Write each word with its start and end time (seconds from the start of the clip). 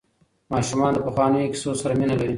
ماشومان 0.53 0.91
د 0.93 0.99
پخوانیو 1.05 1.51
کیسو 1.53 1.69
سره 1.81 1.93
مینه 1.99 2.15
لري. 2.19 2.29